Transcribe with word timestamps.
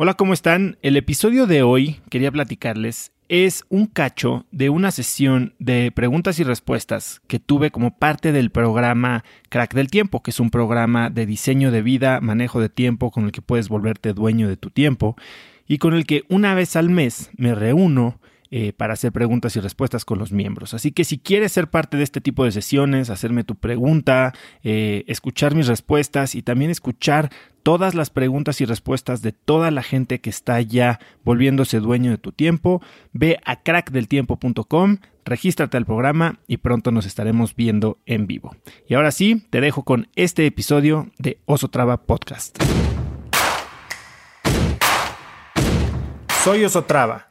Hola, 0.00 0.14
¿cómo 0.14 0.32
están? 0.32 0.78
El 0.80 0.96
episodio 0.96 1.48
de 1.48 1.64
hoy, 1.64 2.00
quería 2.08 2.30
platicarles, 2.30 3.10
es 3.28 3.64
un 3.68 3.86
cacho 3.86 4.46
de 4.52 4.70
una 4.70 4.92
sesión 4.92 5.54
de 5.58 5.90
preguntas 5.90 6.38
y 6.38 6.44
respuestas 6.44 7.20
que 7.26 7.40
tuve 7.40 7.72
como 7.72 7.98
parte 7.98 8.30
del 8.30 8.52
programa 8.52 9.24
Crack 9.48 9.74
del 9.74 9.90
Tiempo, 9.90 10.22
que 10.22 10.30
es 10.30 10.38
un 10.38 10.50
programa 10.50 11.10
de 11.10 11.26
diseño 11.26 11.72
de 11.72 11.82
vida, 11.82 12.20
manejo 12.20 12.60
de 12.60 12.68
tiempo, 12.68 13.10
con 13.10 13.24
el 13.24 13.32
que 13.32 13.42
puedes 13.42 13.68
volverte 13.68 14.12
dueño 14.12 14.48
de 14.48 14.56
tu 14.56 14.70
tiempo 14.70 15.16
y 15.66 15.78
con 15.78 15.94
el 15.94 16.06
que 16.06 16.22
una 16.28 16.54
vez 16.54 16.76
al 16.76 16.90
mes 16.90 17.32
me 17.36 17.56
reúno 17.56 18.20
eh, 18.50 18.72
para 18.72 18.94
hacer 18.94 19.12
preguntas 19.12 19.56
y 19.56 19.60
respuestas 19.60 20.06
con 20.06 20.18
los 20.18 20.32
miembros. 20.32 20.72
Así 20.72 20.90
que 20.90 21.04
si 21.04 21.18
quieres 21.18 21.52
ser 21.52 21.68
parte 21.68 21.98
de 21.98 22.02
este 22.02 22.22
tipo 22.22 22.46
de 22.46 22.52
sesiones, 22.52 23.10
hacerme 23.10 23.44
tu 23.44 23.56
pregunta, 23.56 24.32
eh, 24.62 25.04
escuchar 25.06 25.54
mis 25.54 25.66
respuestas 25.66 26.34
y 26.34 26.40
también 26.40 26.70
escuchar 26.70 27.30
todas 27.62 27.94
las 27.94 28.08
preguntas 28.08 28.62
y 28.62 28.64
respuestas 28.64 29.20
de 29.20 29.32
toda 29.32 29.70
la 29.70 29.82
gente 29.82 30.22
que 30.22 30.30
está 30.30 30.62
ya 30.62 30.98
volviéndose 31.24 31.80
dueño 31.80 32.10
de 32.10 32.16
tu 32.16 32.32
tiempo, 32.32 32.80
ve 33.12 33.38
a 33.44 33.62
crackdeltiempo.com, 33.62 34.96
regístrate 35.26 35.76
al 35.76 35.84
programa 35.84 36.38
y 36.46 36.56
pronto 36.56 36.90
nos 36.90 37.04
estaremos 37.04 37.54
viendo 37.54 37.98
en 38.06 38.26
vivo. 38.26 38.56
Y 38.88 38.94
ahora 38.94 39.10
sí, 39.10 39.46
te 39.50 39.60
dejo 39.60 39.82
con 39.82 40.08
este 40.16 40.46
episodio 40.46 41.10
de 41.18 41.38
Oso 41.44 41.68
Traba 41.68 42.06
Podcast. 42.06 42.56
Soy 46.42 46.64
Oso 46.64 46.84
Traba 46.84 47.27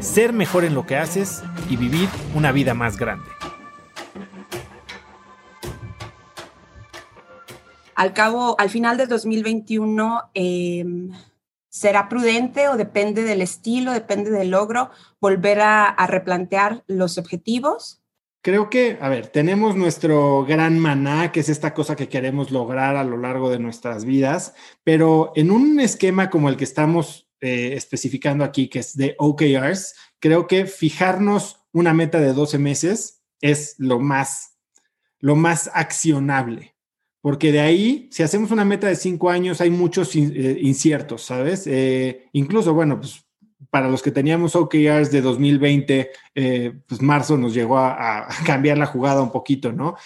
ser 0.00 0.32
mejor 0.32 0.64
en 0.64 0.74
lo 0.74 0.86
que 0.86 0.96
haces 0.96 1.42
y 1.68 1.76
vivir 1.76 2.08
una 2.34 2.52
vida 2.52 2.74
más 2.74 2.96
grande. 2.96 3.28
Al 7.94 8.14
cabo, 8.14 8.56
al 8.58 8.70
final 8.70 8.96
del 8.96 9.08
2021, 9.08 10.30
em, 10.34 11.10
¿será 11.68 12.08
prudente 12.08 12.68
o 12.68 12.76
depende 12.76 13.22
del 13.22 13.42
estilo, 13.42 13.92
depende 13.92 14.30
del 14.30 14.50
logro, 14.50 14.90
volver 15.20 15.60
a 15.60 16.06
replantear 16.06 16.82
los 16.86 17.18
objetivos? 17.18 18.00
Creo 18.42 18.70
que, 18.70 18.96
a 19.02 19.10
ver, 19.10 19.26
tenemos 19.26 19.76
nuestro 19.76 20.46
gran 20.46 20.78
maná, 20.78 21.30
que 21.30 21.40
es 21.40 21.50
esta 21.50 21.74
cosa 21.74 21.94
que 21.94 22.08
queremos 22.08 22.50
lograr 22.50 22.96
a 22.96 23.04
lo 23.04 23.18
largo 23.18 23.50
de 23.50 23.58
nuestras 23.58 24.06
vidas, 24.06 24.54
pero 24.82 25.32
en 25.36 25.50
un 25.50 25.78
esquema 25.78 26.30
como 26.30 26.48
el 26.48 26.56
que 26.56 26.64
estamos 26.64 27.29
eh, 27.40 27.72
especificando 27.74 28.44
aquí, 28.44 28.68
que 28.68 28.80
es 28.80 28.96
de 28.96 29.14
OKRs, 29.18 29.94
creo 30.18 30.46
que 30.46 30.66
fijarnos 30.66 31.60
una 31.72 31.94
meta 31.94 32.20
de 32.20 32.32
12 32.32 32.58
meses 32.58 33.22
es 33.40 33.74
lo 33.78 33.98
más, 33.98 34.58
lo 35.18 35.36
más 35.36 35.70
accionable. 35.72 36.74
Porque 37.20 37.52
de 37.52 37.60
ahí, 37.60 38.08
si 38.12 38.22
hacemos 38.22 38.50
una 38.50 38.64
meta 38.64 38.86
de 38.86 38.96
5 38.96 39.28
años, 39.28 39.60
hay 39.60 39.70
muchos 39.70 40.14
eh, 40.16 40.58
inciertos, 40.62 41.22
¿sabes? 41.22 41.66
Eh, 41.66 42.28
incluso, 42.32 42.72
bueno, 42.72 42.98
pues 42.98 43.24
para 43.68 43.88
los 43.88 44.02
que 44.02 44.10
teníamos 44.10 44.56
OKRs 44.56 45.10
de 45.10 45.20
2020, 45.20 46.10
eh, 46.34 46.72
pues 46.86 47.02
marzo 47.02 47.36
nos 47.36 47.52
llegó 47.52 47.78
a, 47.78 48.26
cambiar 48.46 48.78
la 48.78 48.86
jugada 48.86 49.22
un 49.22 49.30
poquito, 49.30 49.70
¿no? 49.72 49.96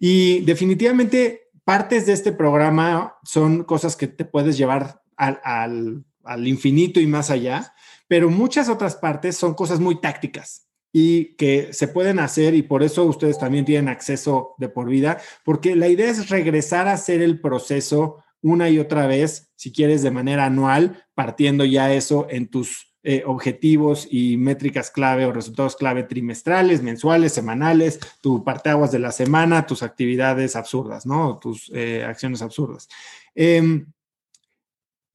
Y 0.00 0.40
definitivamente 0.40 1.48
partes 1.64 2.06
de 2.06 2.12
este 2.12 2.32
programa 2.32 3.16
son 3.22 3.62
cosas 3.62 3.96
que 3.96 4.08
te 4.08 4.24
puedes 4.24 4.58
llevar 4.58 5.02
al 5.16 6.04
infinito 6.44 7.00
y 7.00 7.06
más 7.06 7.30
allá, 7.30 7.74
pero 8.08 8.30
muchas 8.30 8.68
otras 8.68 8.96
partes 8.96 9.36
son 9.36 9.54
cosas 9.54 9.80
muy 9.80 10.00
tácticas 10.00 10.66
y 10.92 11.34
que 11.34 11.72
se 11.72 11.88
pueden 11.88 12.20
hacer 12.20 12.54
y 12.54 12.62
por 12.62 12.82
eso 12.82 13.04
ustedes 13.04 13.38
también 13.38 13.64
tienen 13.64 13.88
acceso 13.88 14.54
de 14.58 14.68
por 14.68 14.88
vida, 14.88 15.20
porque 15.44 15.74
la 15.74 15.88
idea 15.88 16.08
es 16.08 16.28
regresar 16.28 16.86
a 16.86 16.92
hacer 16.92 17.20
el 17.20 17.40
proceso 17.40 18.22
una 18.40 18.68
y 18.68 18.78
otra 18.78 19.06
vez, 19.06 19.50
si 19.56 19.72
quieres, 19.72 20.02
de 20.02 20.10
manera 20.10 20.44
anual, 20.44 21.04
partiendo 21.14 21.64
ya 21.64 21.92
eso 21.92 22.26
en 22.28 22.48
tus 22.48 22.94
eh, 23.02 23.22
objetivos 23.26 24.06
y 24.10 24.36
métricas 24.36 24.90
clave 24.90 25.26
o 25.26 25.32
resultados 25.32 25.76
clave 25.76 26.04
trimestrales, 26.04 26.82
mensuales, 26.82 27.32
semanales, 27.32 27.98
tu 28.20 28.44
parteaguas 28.44 28.92
de 28.92 28.98
la 28.98 29.12
semana, 29.12 29.66
tus 29.66 29.82
actividades 29.82 30.56
absurdas, 30.56 31.04
¿no? 31.04 31.38
Tus 31.38 31.70
eh, 31.74 32.04
acciones 32.04 32.40
absurdas. 32.40 32.88
Em, 33.34 33.86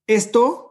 esto 0.06 0.69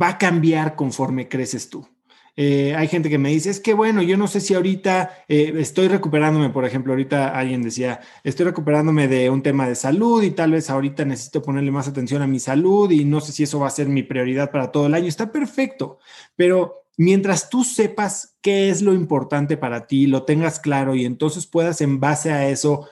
va 0.00 0.08
a 0.08 0.18
cambiar 0.18 0.76
conforme 0.76 1.28
creces 1.28 1.68
tú. 1.68 1.86
Eh, 2.34 2.74
hay 2.74 2.88
gente 2.88 3.10
que 3.10 3.18
me 3.18 3.28
dice, 3.28 3.50
es 3.50 3.60
que 3.60 3.74
bueno, 3.74 4.00
yo 4.00 4.16
no 4.16 4.26
sé 4.26 4.40
si 4.40 4.54
ahorita 4.54 5.24
eh, 5.28 5.52
estoy 5.58 5.88
recuperándome, 5.88 6.48
por 6.48 6.64
ejemplo, 6.64 6.94
ahorita 6.94 7.28
alguien 7.38 7.62
decía, 7.62 8.00
estoy 8.24 8.46
recuperándome 8.46 9.06
de 9.06 9.28
un 9.28 9.42
tema 9.42 9.68
de 9.68 9.74
salud 9.74 10.22
y 10.22 10.30
tal 10.30 10.52
vez 10.52 10.70
ahorita 10.70 11.04
necesito 11.04 11.42
ponerle 11.42 11.70
más 11.70 11.88
atención 11.88 12.22
a 12.22 12.26
mi 12.26 12.40
salud 12.40 12.90
y 12.90 13.04
no 13.04 13.20
sé 13.20 13.32
si 13.32 13.42
eso 13.42 13.58
va 13.58 13.66
a 13.66 13.70
ser 13.70 13.88
mi 13.88 14.02
prioridad 14.02 14.50
para 14.50 14.72
todo 14.72 14.86
el 14.86 14.94
año. 14.94 15.08
Está 15.08 15.30
perfecto, 15.30 15.98
pero 16.34 16.86
mientras 16.96 17.50
tú 17.50 17.64
sepas 17.64 18.38
qué 18.40 18.70
es 18.70 18.80
lo 18.80 18.94
importante 18.94 19.58
para 19.58 19.86
ti, 19.86 20.06
lo 20.06 20.24
tengas 20.24 20.58
claro 20.58 20.94
y 20.94 21.04
entonces 21.04 21.46
puedas 21.46 21.82
en 21.82 22.00
base 22.00 22.32
a 22.32 22.48
eso 22.48 22.88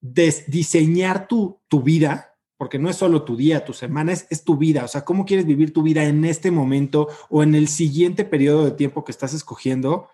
diseñar 0.00 1.26
tu, 1.26 1.58
tu 1.66 1.82
vida, 1.82 2.33
porque 2.56 2.78
no 2.78 2.88
es 2.88 2.96
solo 2.96 3.24
tu 3.24 3.36
día, 3.36 3.64
tu 3.64 3.72
semana, 3.72 4.12
es, 4.12 4.44
tu 4.44 4.56
vida. 4.56 4.84
O 4.84 4.88
sea, 4.88 5.04
cómo 5.04 5.24
quieres 5.24 5.46
vivir 5.46 5.72
tu 5.72 5.82
vida 5.82 6.04
en 6.04 6.24
este 6.24 6.50
momento 6.50 7.08
o 7.28 7.42
en 7.42 7.54
el 7.54 7.68
siguiente 7.68 8.24
periodo 8.24 8.64
de 8.64 8.70
tiempo 8.70 9.04
que 9.04 9.12
estás 9.12 9.34
escogiendo, 9.34 10.08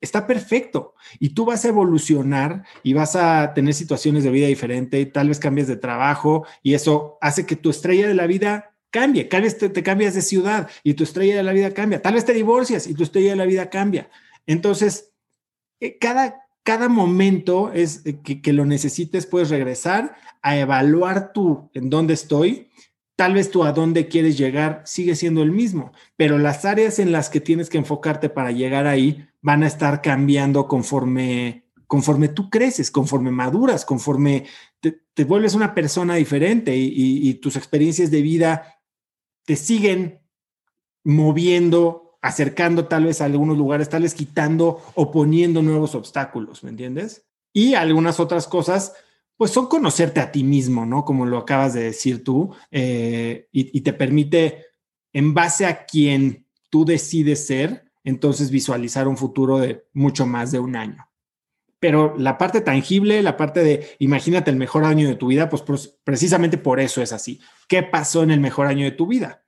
está 0.00 0.26
perfecto. 0.26 0.94
Y 1.20 1.30
tú 1.30 1.44
vas 1.44 1.64
a 1.64 1.68
evolucionar 1.68 2.64
y 2.82 2.92
vas 2.92 3.16
a 3.16 3.54
tener 3.54 3.74
situaciones 3.74 4.24
de 4.24 4.30
vida 4.30 4.46
diferente, 4.46 5.00
y 5.00 5.06
tal 5.06 5.28
vez 5.28 5.38
cambies 5.38 5.68
de 5.68 5.76
trabajo 5.76 6.46
y 6.62 6.74
eso 6.74 7.18
hace 7.20 7.46
que 7.46 7.56
tu 7.56 7.70
estrella 7.70 8.08
de 8.08 8.14
la 8.14 8.26
vida 8.26 8.76
cambie. 8.90 9.24
Tal 9.24 9.42
vez 9.42 9.58
te, 9.58 9.82
cambias 9.82 10.14
de 10.14 10.22
ciudad 10.22 10.70
y 10.82 10.94
tu 10.94 11.04
estrella 11.04 11.36
de 11.36 11.42
la 11.42 11.52
vida 11.52 11.72
cambia. 11.72 12.02
Tal 12.02 12.14
vez 12.14 12.24
te 12.24 12.32
divorcias 12.32 12.86
y 12.86 12.94
tu 12.94 13.02
estrella 13.02 13.30
de 13.30 13.36
la 13.36 13.46
vida 13.46 13.70
cambia. 13.70 14.10
Entonces, 14.46 15.12
eh, 15.80 15.98
cada, 15.98 16.45
cada 16.66 16.88
momento 16.88 17.70
es 17.72 18.02
eh, 18.04 18.18
que, 18.20 18.52
lo 18.52 18.66
necesites, 18.66 19.24
puedes 19.24 19.50
regresar 19.50 20.16
a 20.42 20.58
evaluar 20.58 21.32
tú 21.32 21.70
en 21.74 21.90
dónde 21.90 22.14
estoy, 22.14 22.70
tal 23.14 23.34
vez 23.34 23.52
tú 23.52 23.62
a 23.62 23.72
dónde 23.72 24.08
quieres 24.08 24.36
llegar 24.36 24.82
sigue 24.84 25.14
siendo 25.14 25.44
el 25.44 25.52
mismo, 25.52 25.92
pero 26.16 26.38
las 26.38 26.64
áreas 26.64 26.98
en 26.98 27.12
las 27.12 27.30
que 27.30 27.40
tienes 27.40 27.70
que 27.70 27.78
enfocarte 27.78 28.28
para 28.28 28.50
llegar 28.50 28.88
ahí 28.88 29.28
van 29.40 29.62
a 29.62 29.68
estar 29.68 30.02
cambiando 30.02 30.66
conforme 30.66 31.62
conforme 31.86 32.26
tú 32.26 32.50
creces, 32.50 32.90
conforme 32.90 33.30
maduras, 33.30 33.84
conforme 33.84 34.44
te, 34.80 35.22
vuelves 35.22 35.54
una 35.54 35.72
persona 35.72 36.16
diferente 36.16 36.74
y 36.76 37.32
tus 37.34 37.54
experiencias 37.54 38.10
de 38.10 38.22
vida 38.22 38.80
te 39.44 39.54
siguen 39.54 40.18
moviendo, 41.04 42.05
acercando 42.26 42.86
tal 42.86 43.04
vez 43.04 43.20
a 43.20 43.24
algunos 43.24 43.56
lugares, 43.56 43.88
tal 43.88 44.02
vez 44.02 44.14
quitando 44.14 44.82
o 44.94 45.12
poniendo 45.12 45.62
nuevos 45.62 45.94
obstáculos, 45.94 46.64
¿me 46.64 46.70
entiendes? 46.70 47.24
Y 47.52 47.74
algunas 47.74 48.18
otras 48.18 48.48
cosas 48.48 48.94
pues 49.36 49.50
son 49.50 49.66
conocerte 49.66 50.18
a 50.20 50.32
ti 50.32 50.42
mismo, 50.42 50.86
¿no? 50.86 51.04
Como 51.04 51.26
lo 51.26 51.38
acabas 51.38 51.74
de 51.74 51.84
decir 51.84 52.24
tú, 52.24 52.54
eh, 52.70 53.48
y, 53.52 53.80
te 53.82 53.92
permite, 53.92 54.64
en 55.12 55.34
base 55.34 55.66
a 55.66 55.84
quien 55.84 56.46
tú 56.70 56.84
decides 56.84 57.46
ser, 57.46 57.84
entonces 58.02 58.50
visualizar 58.50 59.06
un 59.06 59.16
futuro 59.16 59.58
de 59.58 59.84
mucho 59.92 60.26
más 60.26 60.52
de 60.52 60.58
un 60.58 60.74
año. 60.74 61.08
Pero 61.78 62.14
la 62.16 62.38
parte 62.38 62.62
tangible, 62.62 63.22
la 63.22 63.36
parte 63.36 63.62
de 63.62 63.96
imagínate 63.98 64.50
el 64.50 64.56
mejor 64.56 64.84
año 64.84 65.06
de 65.06 65.16
tu 65.16 65.26
vida, 65.26 65.50
pues 65.50 65.62
precisamente 66.02 66.56
por 66.56 66.80
eso 66.80 67.02
es 67.02 67.12
así. 67.12 67.40
¿Qué 67.68 67.82
pasó 67.82 68.22
en 68.22 68.30
el 68.30 68.40
mejor 68.40 68.66
año 68.66 68.84
de 68.84 68.92
tu 68.92 69.06
vida? 69.06 69.45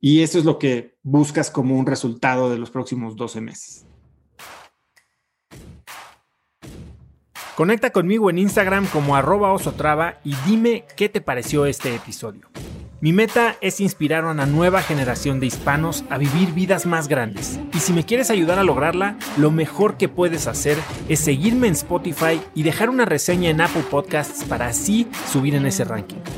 Y 0.00 0.22
eso 0.22 0.38
es 0.38 0.44
lo 0.44 0.58
que 0.58 0.96
buscas 1.02 1.50
como 1.50 1.76
un 1.76 1.86
resultado 1.86 2.50
de 2.50 2.58
los 2.58 2.70
próximos 2.70 3.16
12 3.16 3.40
meses. 3.40 3.84
Conecta 7.56 7.90
conmigo 7.90 8.30
en 8.30 8.38
Instagram 8.38 8.86
como 8.86 9.16
arroba 9.16 9.52
osotrava 9.52 10.20
y 10.22 10.36
dime 10.46 10.84
qué 10.96 11.08
te 11.08 11.20
pareció 11.20 11.66
este 11.66 11.92
episodio. 11.92 12.48
Mi 13.00 13.12
meta 13.12 13.56
es 13.60 13.80
inspirar 13.80 14.24
a 14.24 14.30
una 14.30 14.46
nueva 14.46 14.80
generación 14.80 15.40
de 15.40 15.46
hispanos 15.46 16.04
a 16.10 16.18
vivir 16.18 16.52
vidas 16.52 16.86
más 16.86 17.06
grandes. 17.06 17.58
Y 17.72 17.78
si 17.78 17.92
me 17.92 18.04
quieres 18.04 18.30
ayudar 18.30 18.58
a 18.58 18.64
lograrla, 18.64 19.16
lo 19.36 19.50
mejor 19.50 19.96
que 19.96 20.08
puedes 20.08 20.46
hacer 20.48 20.76
es 21.08 21.20
seguirme 21.20 21.68
en 21.68 21.74
Spotify 21.74 22.40
y 22.54 22.64
dejar 22.64 22.90
una 22.90 23.04
reseña 23.04 23.50
en 23.50 23.60
Apple 23.60 23.84
Podcasts 23.88 24.44
para 24.44 24.66
así 24.66 25.08
subir 25.30 25.54
en 25.54 25.66
ese 25.66 25.84
ranking. 25.84 26.37